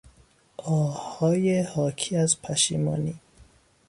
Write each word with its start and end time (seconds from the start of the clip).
آههای 0.57 1.61
حاکی 1.61 2.15
از 2.15 2.41
پشیمانی 2.41 3.19